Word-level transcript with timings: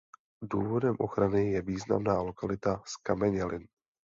Důvodem 0.43 0.95
ochrany 0.99 1.51
je 1.51 1.61
významná 1.61 2.21
lokalita 2.21 2.83
zkamenělin. 2.85 3.67